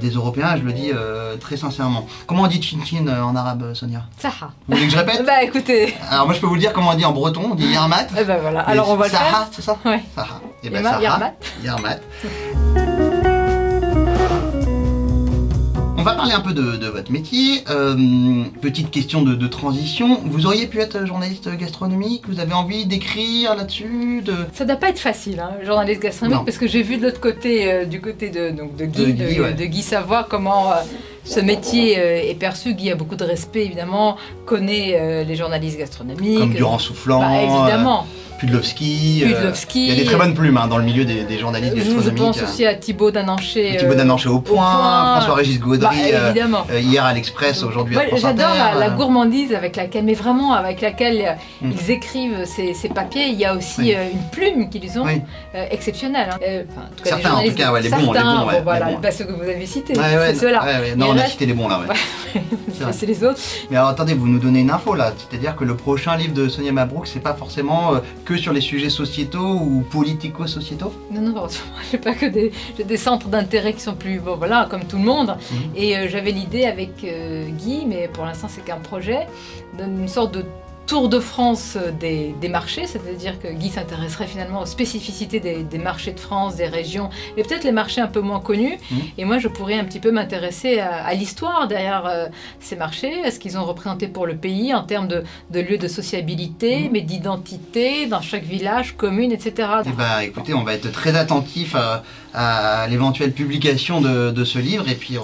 [0.00, 0.90] des Européens, je le dis
[1.40, 2.06] très sincèrement.
[2.26, 4.02] Comment on dit chin-chin euh, en arabe, Sonia?
[4.18, 4.50] Saha.
[4.66, 5.22] Vous voulez que je répète?
[5.26, 7.54] Bah écoutez, Alors moi je peux vous le dire comment on dit en breton, on
[7.54, 8.06] dit yarmat.
[8.18, 8.60] eh ben voilà.
[8.60, 9.76] Alors on va le Saha, c'est ça?
[9.84, 10.02] Ouais.
[10.14, 10.40] Saha.
[10.62, 11.34] Et ben Saha, Yarmat.
[11.62, 11.98] Yarmat.
[16.04, 17.64] On va parler un peu de, de votre métier.
[17.70, 20.20] Euh, petite question de, de transition.
[20.26, 22.24] Vous auriez pu être journaliste gastronomique?
[22.28, 24.34] Vous avez envie d'écrire là-dessus de...
[24.52, 26.44] Ça doit pas être facile, hein, journaliste gastronomique, Non.
[26.44, 29.10] parce que j'ai vu de l'autre côté, euh, du côté de, donc de Guy, De
[29.12, 29.54] Guy, de, ouais.
[29.54, 30.74] de Guy Savoie, comment euh,
[31.24, 32.74] ce métier est perçu.
[32.74, 36.38] Guy a beaucoup de respect, évidemment, connaît les journalistes gastronomiques.
[36.38, 38.06] Comme Durand Soufflant, Bah, évidemment.
[38.44, 39.22] Euh, Pudlowski.
[39.24, 39.82] euh, Pudlowski.
[39.86, 41.80] Il y a des très bonnes plumes hein, dans le milieu des, des journalistes Je,
[41.82, 42.18] je gastronomiques.
[42.22, 43.76] pense aussi à Thibaut Dananché.
[43.78, 45.12] Thibaut euh, Dananché au point, point.
[45.16, 46.66] François-Régis bah, Gaudry, euh, évidemment.
[46.70, 50.14] euh, hier à l'Express, aujourd'hui à France J'adore la, la euh, gourmandise avec laquelle, mais
[50.14, 51.70] vraiment avec laquelle euh, Mm.
[51.72, 53.26] ils écrivent ces, ces papiers.
[53.28, 53.94] Il y a aussi Oui.
[53.96, 55.20] euh, une plume qu'ils ont Oui.
[55.54, 56.30] euh, exceptionnelle.
[56.32, 56.38] hein.
[56.46, 58.22] Euh, enfin, en tout cas, les Certains, en tout cas, ouais, les bons, les certains,
[58.40, 59.08] bons, ouais, bon, voilà, les bons.
[59.16, 60.64] ceux que vous avez cités, c'est ceux-là.
[60.96, 61.80] Non, on a cité les bons là.
[62.92, 63.38] C'est les autres.
[63.70, 66.48] Mais alors attendez, vous nous donnez une info là, c'est-à-dire que le prochain livre de
[66.48, 67.98] Sonia Mabrouk, c'est pas forcément euh,
[68.34, 70.92] que sur les sujets sociétaux ou politico-sociétaux?
[71.10, 74.84] Non, non, heureusement, j'ai pas que des centres d'intérêt qui sont plus, bon voilà, comme
[74.84, 75.36] tout le monde.
[75.50, 75.58] Mhm.
[75.76, 79.26] Et euh, j'avais l'idée avec euh, Guy, mais pour l'instant c'est qu'un projet,
[79.78, 80.44] d'une sorte de
[80.86, 85.78] tour de France des, des marchés, c'est-à-dire que Guy s'intéresserait finalement aux spécificités des, des
[85.78, 88.76] marchés de France, des régions, et peut-être les marchés un peu moins connus.
[88.90, 88.98] Mhm.
[89.18, 92.26] Et moi je pourrais un petit peu m'intéresser à, à l'histoire derrière euh,
[92.60, 95.78] ces marchés, à ce qu'ils ont représenté pour le pays en termes de, de lieux
[95.78, 96.88] de sociabilité, Mhm.
[96.92, 99.68] mais d'identité dans chaque village, commune, etc.
[99.86, 102.02] Eh ben écoutez, on va être très attentif à,
[102.34, 105.20] à l'éventuelle publication de, de ce livre et puis euh,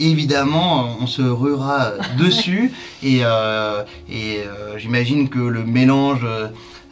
[0.00, 2.72] évidemment on se ruera dessus
[3.02, 6.26] et, euh, et euh, j'imagine que le mélange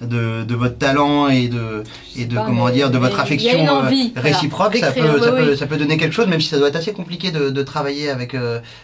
[0.02, 1.84] de, de votre talent et de,
[2.16, 5.50] et de pas, comment dire de votre affection voilà, réciproque, ça, peut, ça, oui, peut,
[5.52, 5.56] oui.
[5.56, 8.10] ça peut donner quelque chose, même si ça doit être assez compliqué de, de travailler
[8.10, 8.34] avec,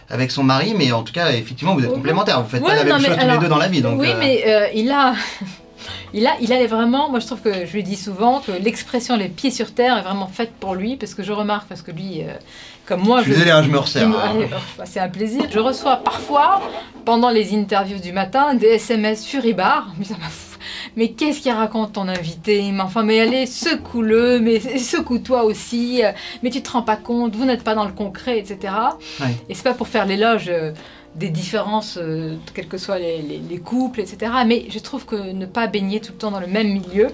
[0.09, 1.95] avec son mari, mais en tout cas effectivement vous êtes Oui.
[1.95, 3.67] complémentaires, vous faites pas la même non, mais chose tous alors, les deux dans la
[3.67, 3.81] vie.
[3.81, 5.13] Donc, oui, mais il a.
[6.13, 9.15] Il a, il a vraiment, moi je trouve que je lui dis souvent que l'expression
[9.15, 11.91] les pieds sur terre est vraiment faite pour lui, parce que je remarque, parce que
[11.91, 12.33] lui, euh,
[12.85, 14.07] comme moi, je hein, je me resserre.
[14.07, 14.57] hein.
[14.77, 15.43] bah, c'est un plaisir.
[15.51, 16.61] Je reçois parfois,
[17.05, 19.89] pendant les interviews du matin, des SMS furibards.
[19.99, 20.57] Mais ça m'a fou-
[20.95, 22.63] Mais qu'est-ce qu'il raconte ton invité?
[22.71, 26.03] Mais enfin, mais allez, secoue-le, mais secoue-toi aussi.
[26.03, 28.73] euh, Mais tu te rends pas compte, vous n'êtes pas dans le concret, etc.
[29.21, 29.27] Ouais.
[29.49, 30.71] Et c'est pas pour faire l'éloge euh,
[31.15, 34.31] des différences, euh, quels que soient les, les- les couples, etc.
[34.45, 37.07] Mais je trouve que ne pas baigner tout le temps dans le même milieu,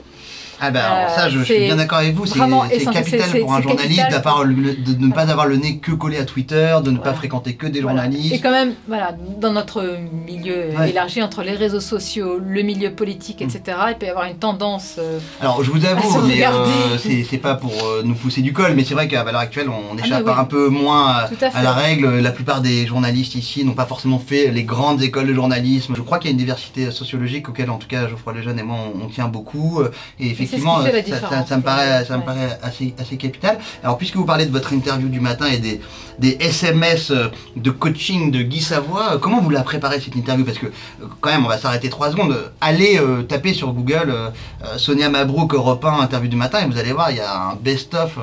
[0.62, 2.26] Ah bah alors Euh, ça, je, je suis bien d'accord avec vous.
[2.26, 5.92] C'est capital pour un journaliste d'avoir le- de, de ne pas avoir le nez que
[5.92, 8.04] collé à Twitter, de ne pas fréquenter que des Voilà.
[8.04, 8.34] journalistes.
[8.36, 10.90] Et quand même, voilà, dans notre milieu Ouais.
[10.90, 14.96] élargi entre les réseaux sociaux, le milieu politique, etc., il peut y avoir une tendance.
[14.98, 16.98] euh, Alors je vous avoue, mais euh,
[17.30, 19.98] c'est pas pour euh, nous pousser du col, mais c'est vrai qu'à l'heure actuelle, on
[19.98, 20.34] Ah, échappe oui.
[20.38, 22.20] un peu moins à, la règle.
[22.20, 25.94] La plupart des journalistes ici n'ont pas forcément fait les grandes écoles de journalisme.
[25.96, 28.64] Je crois qu'il y a une diversité sociologique auquel, en tout cas, Geoffroy Lejeune et
[28.64, 29.82] moi, on, on tient beaucoup.
[29.82, 32.26] Euh, Et effectivement, la ça, ça- différence, ça me paraît, ça me ouais.
[32.26, 33.58] paraît assez, assez capital.
[33.84, 35.82] Alors, puisque vous parlez de votre interview du matin et des,
[36.20, 40.46] des SMS euh, de coaching de Guy Savoie, euh, comment vous la préparez cette interview?
[40.46, 42.52] Parce que, euh, quand même, on va s'arrêter trois secondes.
[42.62, 44.30] Allez euh, taper sur Google euh,
[44.78, 47.56] Sonia Mabrouk, Europe 1, interview du matin, et vous allez voir, il y a un
[47.56, 48.18] best-of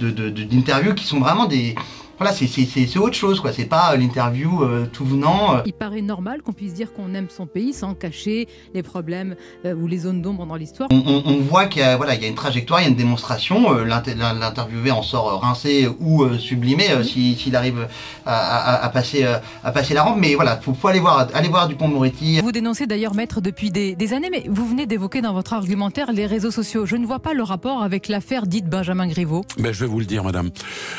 [0.00, 1.74] de- de- de- d'interviews qui sont vraiment des.
[2.18, 3.52] Voilà, c'est- c'est c'est- c'est autre chose, quoi.
[3.52, 5.56] C'est pas euh, l'interview euh, tout venant.
[5.56, 9.36] euh, Il paraît normal qu'on puisse dire qu'on aime son pays sans cacher les problèmes
[9.64, 10.88] euh, ou les zones d'ombre dans l'histoire.
[10.92, 12.86] On, on- on voit qu'il y, a, voilà, il y a une trajectoire, il y
[12.86, 13.72] a une démonstration.
[13.72, 17.86] euh, l'inter- L'interviewé en sort rincé ou euh, sublimé euh, si- s'il arrive
[18.26, 20.18] à, à- à passer, euh, à passer la rampe.
[20.18, 22.40] Mais voilà, faut, faut aller voir, aller voir Dupont-Moretti.
[22.40, 26.12] Vous dénoncez d'ailleurs Maître depuis des, des années, mais vous venez d'évoquer dans votre argumentaire
[26.12, 26.84] les réseaux sociaux.
[26.86, 30.00] Je ne vois pas le rapport avec l'affaire dite Benjamin Griveaux, Ben, je vais vous
[30.00, 30.50] le dire, madame.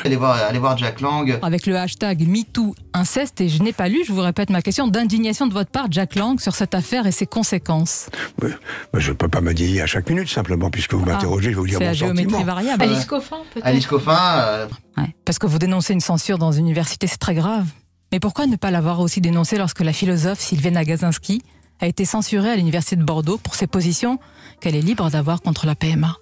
[0.04, 1.38] Aller voir, aller voir Jack Lang.
[1.42, 3.40] avec le hashtag MeTooInceste.
[3.40, 6.14] Et je n'ai pas lu, je vous répète ma question, d'indignation de votre part, Jack
[6.14, 8.08] Lang, sur cette affaire et ses conséquences.
[8.40, 8.54] Ben,
[8.94, 11.60] je ne peux pas m'indigner à chaque minute, simplement, puisque vous Ah, m'interrogez, je vais
[11.60, 12.82] vous dire C'est mon la géométrie variable.
[12.82, 16.66] Alice Coffin, peut-être Alice Coffin, euh, Ouais, Parce que vous dénoncez une censure dans une
[16.66, 17.66] université, c'est très grave.
[18.12, 21.42] Mais pourquoi ne pas l'avoir aussi dénoncé lorsque la philosophe Sylviane Agazinski
[21.80, 24.18] a été censurée à l'université de Bordeaux pour ses positions
[24.60, 26.16] qu'elle est libre d'avoir contre la PMA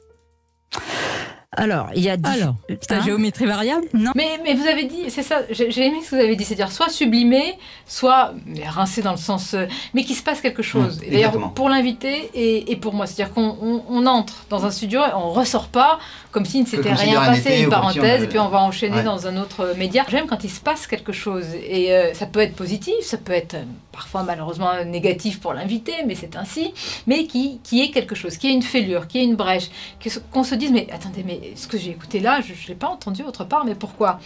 [1.56, 4.11] Alors, il y a dix- Alors, c'est la Hein géométrie variable Non.
[4.14, 6.70] Mais, mais vous avez dit, c'est ça, j'ai aimé ce que vous avez dit, c'est-à-dire
[6.70, 7.54] soit sublimé,
[7.87, 11.00] soit mais rincé dans le sens, euh, mais qu'il se passe quelque chose.
[11.00, 14.66] Mmh, Et D'ailleurs, pour l'invité et, et pour moi, c'est-à-dire qu'on on- on entre dans
[14.66, 15.98] un studio et on ressort pas
[16.32, 18.96] comme s'il ne s'était rien passé, une si on parenthèse, et puis on va enchaîner
[18.98, 19.02] Ouais.
[19.02, 20.04] dans un autre média.
[20.11, 23.32] J'aime quand il se passe quelque chose, et euh, ça peut être positif, ça peut
[23.32, 23.62] être euh,
[23.98, 26.72] parfois malheureusement négatif pour l'invité, mais c'est ainsi,
[27.08, 29.70] mais qui, qui est quelque chose, qui est une fêlure, qui est une brèche,
[30.30, 32.87] qu'on se dise, mais attendez, mais ce que j'ai écouté là, je ne l'ai pas
[32.87, 34.20] entendu autre part, mais pourquoi?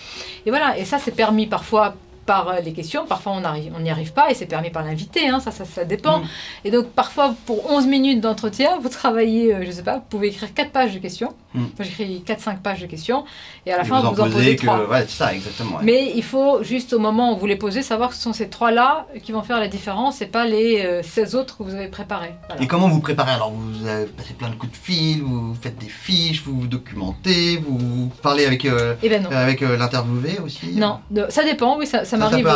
[0.44, 1.94] Et voilà, et ça c'est permis parfois
[2.26, 4.84] par euh, les questions, parfois on arrive- on n'y arrive pas, et c'est permis par
[4.84, 6.18] l'invité, hein, ça, ça, ça dépend.
[6.20, 6.24] Mm.
[6.64, 10.28] Et donc parfois pour 11 minutes d'entretien, vous travaillez, euh, je sais pas, vous pouvez
[10.28, 11.32] écrire 4 pages de questions.
[11.54, 11.58] Mm.
[11.60, 13.24] Moi j'écris 4-5 pages de questions,
[13.66, 14.88] et à la et fin vous, en posez que, 3.
[14.88, 15.76] ouais, ça, exactement.
[15.78, 15.82] ouais.
[15.84, 18.48] Mais il faut juste au moment où vous les posez savoir que ce sont ces
[18.48, 21.88] trois-là qui vont faire la différence et pas les euh, 16 autres que vous avez
[21.88, 22.34] préparés.
[22.48, 22.62] Voilà.
[22.62, 23.32] Et comment vous préparez?
[23.32, 26.66] Alors, vous avez passé plein de coups de fil, vous faites des fiches, vous vous
[26.66, 30.72] documentez, vous, parlez avec, euh, Eh ben avec euh, l'interviewé aussi?
[30.74, 32.48] Non, ça dépend, oui, ça m'arrive.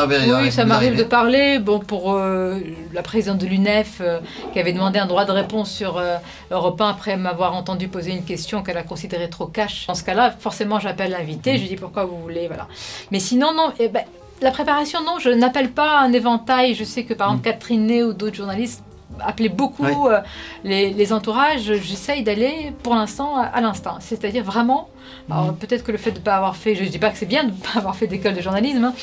[0.43, 1.59] oui, ça m'arrive de parler.
[1.59, 2.59] Bon, pour euh,
[2.93, 4.21] la présidente de l'UNEF euh,
[4.53, 6.17] qui avait demandé un droit de réponse sur euh,
[6.51, 9.87] Europe 1 après m'avoir entendu poser une question qu'elle a considérée trop cash.
[9.87, 12.69] Dans ce cas-là, forcément, j'appelle l'invité, je lui dis pourquoi vous voulez, voilà.
[13.11, 13.73] Mais sinon, non.
[13.79, 14.05] eh ben,
[14.43, 16.75] la préparation, non, je n'appelle pas un éventail.
[16.75, 18.83] Je sais que par exemple Catherine Ney ou d'autres journalistes
[19.25, 20.21] appelaient beaucoup euh,
[20.65, 21.73] les, les entourages.
[21.83, 23.97] J'essaye d'aller pour l'instant à, à l'instant.
[24.01, 24.89] C'est-à-dire vraiment
[25.31, 27.19] alors peut-être que le fait de ne pas avoir fait, je ne dis pas que
[27.19, 28.95] c'est bien de ne pas avoir fait d'école de journalisme, hein,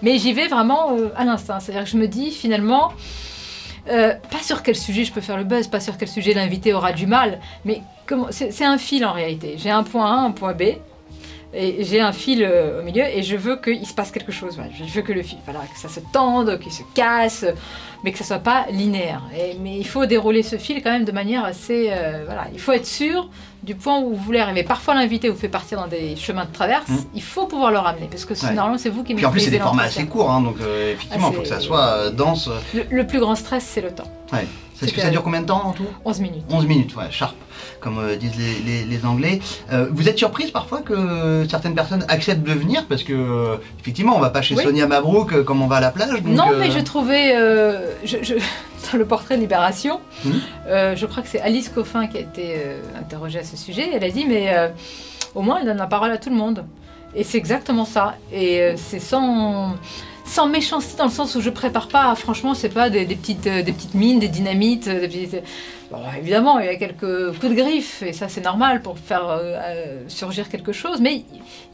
[0.00, 1.60] mais j'y vais vraiment euh, à l'instinct.
[1.60, 2.92] C'est-à-dire que je me dis finalement,
[3.88, 6.72] euh, pas sur quel sujet je peux faire le buzz, pas sur quel sujet l'invité
[6.72, 7.82] aura du mal, mais
[8.30, 9.54] c'est un fil en réalité.
[9.56, 10.62] J'ai un point A, un point B.
[11.54, 14.54] Et j'ai un fil euh, au milieu et je veux qu'il se passe quelque chose.
[14.56, 14.70] Voilà.
[14.72, 17.44] Je veux que le fil, voilà, que ça se tende, qu'il se casse,
[18.02, 19.20] mais que ça soit pas linéaire.
[19.38, 22.46] Et- mais il faut dérouler ce fil quand même de manière assez, euh, voilà.
[22.54, 23.28] Il faut être sûr
[23.62, 24.62] du point où vous voulez arriver.
[24.62, 26.88] Parfois l'invité vous fait partir dans des chemins de traverse.
[26.88, 26.96] Mm.
[27.14, 28.54] Il faut pouvoir le ramener parce que Ouais.
[28.54, 30.92] normalement c'est vous qui Puis en plus, c'est des formats assez courts, hein, donc euh,
[30.94, 32.48] effectivement, il Ah, faut que ça soit dense.
[32.74, 34.10] Le, le plus grand stress c'est le temps.
[34.32, 34.46] Ouais.
[34.80, 36.42] Que ça dure combien de temps en tout 11 minutes.
[36.50, 37.36] 11 minutes, ouais, sharp,
[37.80, 39.38] comme euh, disent les, les- les Anglais.
[39.72, 44.16] Euh, vous êtes surprise parfois que certaines personnes acceptent de venir parce que, euh, effectivement,
[44.16, 44.64] on va pas chez Oui.
[44.64, 46.10] Sonia Mabrouk euh, comme on va à la plage.
[46.22, 47.32] donc, non, mais je trouvais,
[48.04, 48.34] je, je-
[48.92, 50.00] dans le portrait de Libération,
[50.66, 52.56] euh, je crois que c'est Alice Coffin qui a été
[52.98, 53.88] interrogée à ce sujet.
[53.94, 54.52] Elle a dit, mais
[55.36, 56.64] au moins elle donne la parole à tout le monde.
[57.14, 58.16] Et c'est exactement ça.
[58.32, 59.74] Et c'est sans,
[60.24, 63.46] sans méchanceté dans le sens où je prépare pas, franchement, c'est pas des, des petites,
[63.46, 64.88] euh, des petites mines, des dynamites.
[64.88, 65.42] euh, Des petites-
[65.90, 69.28] Bon, évidemment, il y a quelques coups de griffe, et ça c'est normal pour faire
[69.28, 71.22] euh, euh, surgir quelque chose, mais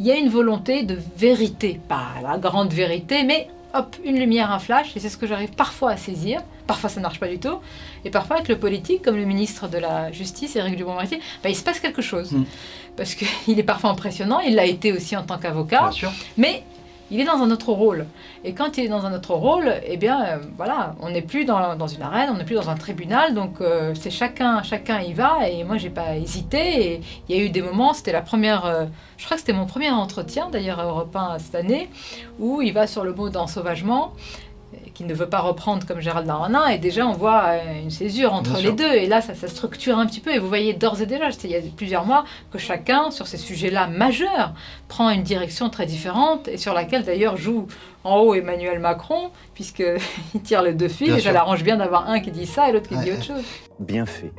[0.00, 4.50] il y a une volonté de vérité, pas la grande vérité, mais hop, une lumière,
[4.50, 6.40] un flash, et c'est ce que j'arrive parfois à saisir.
[6.66, 7.58] Parfois ça ne marche pas du tout.
[8.04, 11.54] Et parfois avec le politique, comme le ministre de la Justice, Éric Dupond-Moretti, bah, il
[11.56, 12.32] se passe quelque chose.
[12.32, 12.44] Mm.
[12.96, 15.90] Parce qu'il est parfois impressionnant, il l'a été aussi en tant qu'avocat,
[16.37, 16.64] mais
[17.10, 18.06] il est dans un autre rôle.
[18.44, 21.44] Et quand il est dans un autre rôle, eh bien, euh, voilà, on n'est plus
[21.44, 25.12] dans, une arène, on n'est plus dans un tribunal, donc euh, c'est chacun, chacun y
[25.12, 25.48] va.
[25.48, 26.92] Et moi, j'ai pas hésité.
[26.92, 28.84] Et il y a eu des moments, c'était la première, euh,
[29.16, 31.88] je crois que c'était mon premier entretien d'ailleurs à Europe 1 cette année,
[32.38, 34.12] où il va sur le mot d'ensauvagement
[34.94, 38.33] qui ne veut pas reprendre comme Gérald Darmanin, et déjà on voit euh, une césure
[38.33, 38.76] entre Bien les sûr.
[38.76, 41.28] deux, et là ça, ça structure un petit peu, et vous voyez d'ores et déjà,
[41.44, 44.52] il y a plusieurs mois, que chacun, sur ces sujets-là majeurs,
[44.88, 47.66] prend une direction très différente, et sur laquelle d'ailleurs joue
[48.04, 52.20] en haut Emmanuel Macron, puisqu'il tire les deux fils, et ça l'arrange bien d'avoir un
[52.20, 53.44] qui dit ça et l'autre qui Ouais, dit autre chose.
[53.78, 54.33] Bien fait.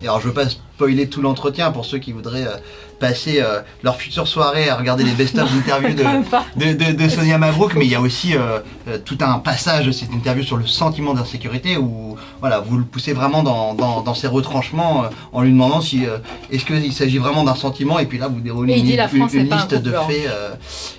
[0.00, 0.46] Et alors je veux pas
[0.82, 2.56] spoiler tout l'entretien pour ceux qui voudraient euh,
[2.98, 7.90] passer euh, leur future soirée à regarder les best-of d'interviews de, Sonia Mabrouk, mais il
[7.90, 8.58] y a aussi euh,
[9.04, 13.12] tout un passage de cette interview sur le sentiment d'insécurité où voilà, vous le poussez
[13.12, 16.04] vraiment dans, dans, dans ses retranchements en lui demandant si
[16.50, 19.92] est-ce qu'il s'agit vraiment d'un sentiment et puis là vous déroulez Et une, liste de
[19.92, 20.30] faits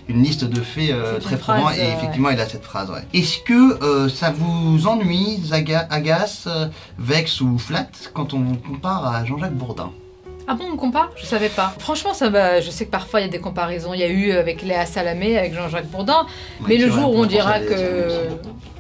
[0.10, 3.04] une liste de faits très probants phrase, et euh, effectivement il a cette phrase ouais.
[3.14, 6.48] Est-ce que ça vous ennuie, zaga- agace,
[7.00, 9.73] vexe ou flatte quand on vous compare à Jean-Jacques Bourdin
[10.46, 11.10] Ah bon, on compare?
[11.16, 11.74] Je savais pas.
[11.80, 12.60] Franchement, ça va.
[12.60, 13.94] Je sais que parfois il y a des comparaisons.
[13.94, 16.26] Il y a eu avec Léa Salamé, avec Jean-Jacques Bourdin.
[16.68, 18.28] Mais le jour où on dira que.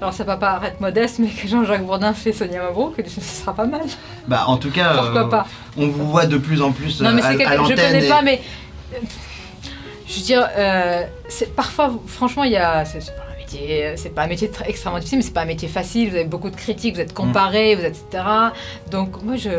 [0.01, 3.53] Alors ça va pas paraître modeste, mais que Jean-Jacques Bourdin fait Sonia Mabrouk, ce sera
[3.53, 3.81] pas mal.
[4.27, 5.47] Bah en tout cas, Pourquoi euh, pas?
[5.77, 7.75] on vous voit de plus en plus Non, euh, mais c'est à quelqu'un que je
[7.75, 8.41] connais et- pas, mais.
[8.93, 8.97] euh,
[10.05, 11.03] Je veux dire, euh,
[11.55, 12.83] parfois, franchement, il y a.
[12.83, 12.99] C'est
[13.53, 16.09] métier, c'est pas un métier très- extrêmement difficile, mais c'est pas un métier facile.
[16.09, 18.23] Vous avez beaucoup de critiques, vous êtes comparé, vous êtes etc.
[18.91, 19.49] Donc moi je.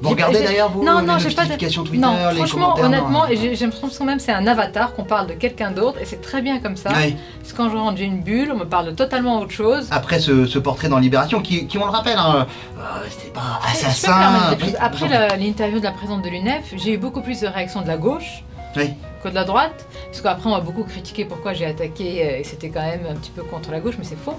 [0.00, 3.26] Vous regardez d'ailleurs vous Non, les non, j'ai pas de- Twitter, Non, les franchement, honnêtement,
[3.26, 6.20] et j'ai j'ai l'impression même c'est un avatar qu'on parle de quelqu'un d'autre, et c'est
[6.20, 6.90] très bien comme ça.
[6.90, 9.88] Parce que quand je rentre, j'ai une bulle, on me parle de totalement autre chose.
[9.90, 12.46] Après ce, ce portrait dans Libération, qui, qui on le rappelle, hein,
[12.78, 14.56] euh, c'était pas Je me assassin.
[14.80, 17.96] Après l'interview de la présidente de l'UNEF, j'ai eu beaucoup plus de réactions de la
[17.96, 18.44] gauche
[18.76, 18.90] Oui.
[19.24, 19.86] Que de la droite.
[20.06, 23.14] Parce qu'après, on m'a beaucoup critiqué pourquoi j'ai attaqué euh, et c'était quand même un
[23.14, 24.34] petit peu contre la gauche, mais c'est faux.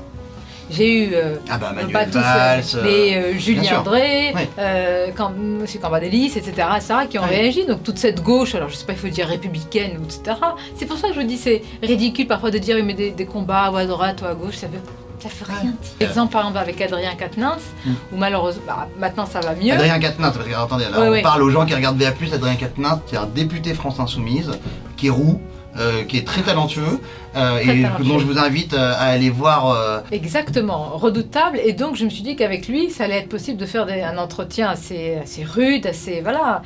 [0.71, 3.81] J'ai eu euh, Ah bah Manuel tous, euh, Valls, euh, les euh, bien Julien.
[3.83, 4.49] Drey, Ouais.
[4.57, 7.65] euh, Cam- Monsieur Cambadélis, etc., etc., qui ont réagi.
[7.67, 10.37] Donc toute cette gauche, alors je sais pas, il faut dire républicaine, etc.
[10.75, 13.11] C'est pour ça que je vous dis, c'est ridicule parfois de dire, oui, mais des,
[13.11, 14.79] des combats ou à droite ou à gauche, ça veut,
[15.19, 15.71] ça fait rien.
[15.99, 16.07] dire.
[16.09, 17.91] Exemple par exemple avec Adrien Quatennens, Mm.
[18.13, 19.71] où malheureusement, bah, maintenant ça va mieux.
[19.73, 21.21] Adrien Quatennens, parce que attendez, là, Ouais, on ouais.
[21.21, 24.51] parle aux gens qui regardent VA+, Adrien Quatennens, c'est un député France Insoumise,
[24.97, 25.41] qui est roux,
[25.77, 26.99] euh, qui est très talentueux,
[27.35, 28.05] euh, Très et talentueux.
[28.05, 31.59] dont je vous invite euh, à aller voir Exactement, redoutable.
[31.63, 34.01] Et donc, je me suis dit qu'avec lui, ça allait être possible de faire des-
[34.01, 36.61] un entretien assez, assez rude, assez, voilà,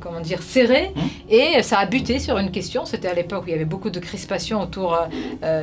[0.00, 0.92] comment dire, serré.
[0.94, 1.00] Mmh.
[1.32, 2.84] Et ça a buté sur une question.
[2.86, 4.96] C'était à l'époque où il y avait beaucoup de crispation autour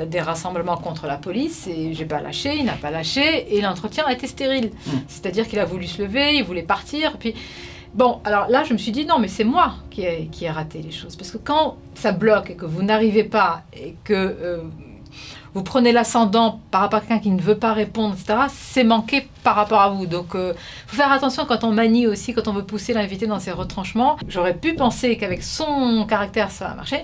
[0.07, 1.67] des rassemblements contre la police.
[1.67, 3.55] Et j'ai pas lâché, il n'a pas lâché.
[3.55, 4.71] Et l'entretien a été stérile.
[4.85, 4.91] Mmh.
[5.07, 7.17] C'est-à-dire qu'il a voulu se lever, il voulait partir.
[7.17, 7.33] Puis.
[7.93, 10.91] Bon, alors là, je me suis dit, non, mais c'est moi qui ai, raté les
[10.91, 11.15] choses.
[11.15, 14.63] Parce que quand ça bloque et que vous n'arrivez pas et que euh,
[15.53, 19.27] vous prenez l'ascendant par rapport à quelqu'un qui ne veut pas répondre, etc., c'est manqué
[19.43, 20.05] par rapport à vous.
[20.05, 20.53] Donc, il
[20.87, 24.17] faut faire attention quand on manie aussi, quand on veut pousser l'invité dans ses retranchements.
[24.27, 27.01] J'aurais pu penser qu'avec son caractère, ça a marché.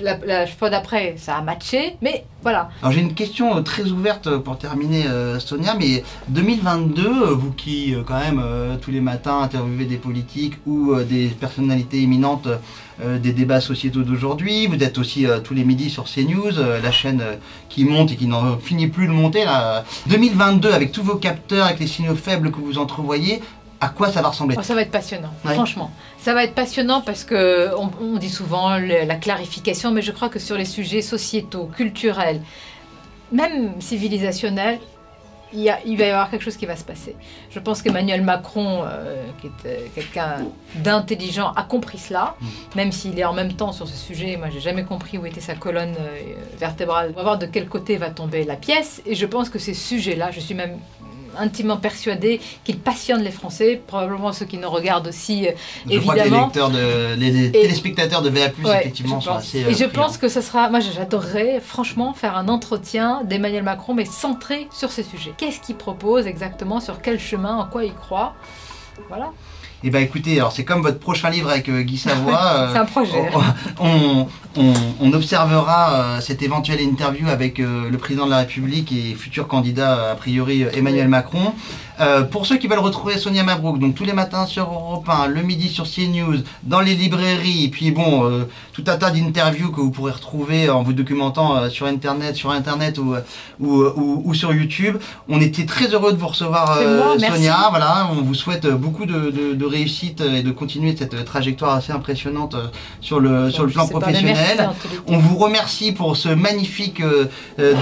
[0.00, 1.96] La, la fois d'après, ça a matché.
[2.00, 2.70] Mais voilà.
[2.80, 7.34] Alors j'ai une question euh, très ouverte euh, pour terminer euh, Sonia, mais 2022, euh,
[7.34, 11.26] vous qui euh, quand même euh, tous les matins interviewez des politiques ou euh, des
[11.28, 12.48] personnalités éminentes
[13.02, 16.80] euh, des débats sociétaux d'aujourd'hui, vous êtes aussi euh, tous les midis sur CNews, euh,
[16.80, 17.34] la chaîne euh,
[17.68, 19.84] qui monte et qui n'en finit plus de monter là.
[20.06, 23.42] 2022 avec tous vos capteurs, avec les signaux faibles que vous entrevoyez,
[23.80, 25.52] à quoi ça va ressembler Oh, ça va être passionnant, Ouais.
[25.54, 25.90] franchement.
[26.18, 30.12] Ça va être passionnant parce que on, on dit souvent le- la clarification, mais je
[30.12, 32.40] crois que sur les sujets sociétaux, culturels,
[33.32, 34.78] même civilisationnels,
[35.52, 37.14] il, y a- il va y avoir quelque chose qui va se passer.
[37.50, 40.38] Je pense qu'Emmanuel Macron, euh, qui est euh, quelqu'un
[40.76, 42.34] d'intelligent, a compris cela,
[42.74, 44.36] même s'il est en même temps sur ce sujet.
[44.36, 47.10] Moi, j'ai jamais compris où était sa colonne euh, vertébrale.
[47.12, 49.02] On va voir de quel côté va tomber la pièce.
[49.06, 50.78] Et je pense que ces sujets-là, je suis même
[51.38, 55.52] intimement persuadée qu'ils passionnent les Français, probablement ceux qui nous regardent aussi, euh,
[55.90, 56.44] Je crois que les, évidemment.
[56.46, 60.04] lecteurs de, les, téléspectateurs de VA+, Ouais, effectivement, sont assez euh, Et je friands.
[60.04, 60.68] pense que ce sera.
[60.70, 65.32] Moi, j'adorerais, franchement, faire un entretien d'Emmanuel Macron, mais centré sur ces sujets.
[65.36, 68.34] Qu'est-ce qu'il propose exactement Sur quel chemin En quoi il croit?
[69.08, 69.30] Voilà.
[69.88, 72.40] Eh ben écoutez, alors c'est comme votre prochain livre avec euh, Guy Savoie.
[72.56, 73.22] euh, C'est un projet.
[73.78, 79.14] on, on- on observera euh, cette éventuelle interview avec le président de la République et
[79.14, 81.52] futur candidat, a priori, Emmanuel Macron.
[82.00, 85.28] Euh, pour ceux qui veulent retrouver Sonia Mabrouk, donc tous les matins sur Europe 1,
[85.28, 89.70] le midi sur CNews, dans les librairies, et puis bon, euh, tout un tas d'interviews
[89.70, 93.14] que vous pourrez retrouver en vous documentant euh, sur Internet, sur Internet ou,
[93.60, 94.98] ou, ou- ou sur YouTube.
[95.28, 96.78] On était très heureux de vous recevoir,
[97.18, 97.36] merci.
[97.36, 97.66] Sonia.
[97.70, 101.92] Voilà, on vous souhaite beaucoup de, de- de réussite et de continuer cette trajectoire assez
[101.92, 102.56] impressionnante
[103.00, 103.92] sur le, sur le plan merci
[104.34, 104.68] professionnel.
[105.06, 107.00] On vous remercie pour ce magnifique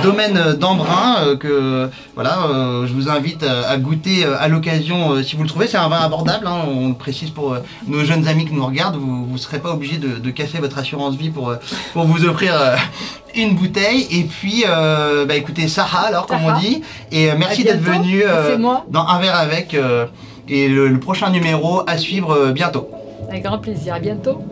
[0.03, 2.39] domaine d'Embrun que voilà,
[2.87, 5.67] je vous invite à, à goûter euh, à l'occasion euh, si vous le trouvez.
[5.67, 8.65] C'est un vin abordable, hein, on le précise pour euh, nos jeunes amis qui nous
[8.65, 8.97] regardent.
[8.97, 11.55] Vous ne serez pas obligé de, de casser votre assurance vie pour,
[11.93, 12.55] pour vous offrir
[13.35, 14.07] une bouteille.
[14.11, 16.83] Et puis, euh, bah, écoutez, Sarah, alors, comme on dit.
[17.13, 18.23] Et merci d'être venu
[18.91, 19.75] dans Un verre avec.
[19.75, 20.07] euh,
[20.47, 22.91] et le, le prochain numéro à suivre bientôt.
[23.31, 23.95] Avec grand plaisir.
[23.95, 24.43] À bientôt.